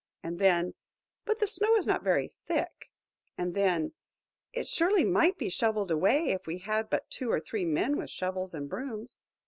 [0.23, 0.73] and then,
[1.25, 2.89] "But the snow is not very thick;"
[3.37, 3.93] and then,
[4.51, 8.09] "It surely might be shovelled away if we had but two or three men with
[8.09, 9.15] shovels and brooms."